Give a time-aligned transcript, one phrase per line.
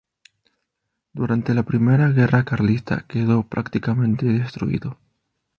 [1.13, 4.97] Durante la Primera Guerra Carlista quedó prácticamente destruido.